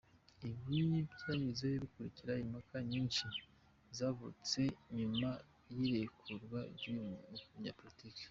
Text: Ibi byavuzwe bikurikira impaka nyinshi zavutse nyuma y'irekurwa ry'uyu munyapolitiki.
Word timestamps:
Ibi 0.79 0.97
byavuzwe 1.15 1.67
bikurikira 1.81 2.33
impaka 2.43 2.77
nyinshi 2.91 3.25
zavutse 3.97 4.61
nyuma 4.97 5.29
y'irekurwa 5.77 6.59
ry'uyu 6.75 7.03
munyapolitiki. 7.51 8.19